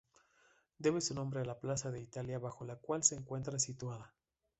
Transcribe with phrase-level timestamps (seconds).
[0.79, 4.15] Debe su nombre a la plaza de Italia bajo la cual se encuentra situada.